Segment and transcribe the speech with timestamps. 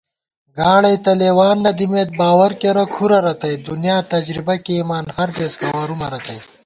[0.57, 6.39] گاڑَئی تہ لېوان نہ دِمېت باوَرکېرہ کُھرَہ رتئ * دُنیا تجربہ کېئیمان ہردېس گوَرُومہ رتئ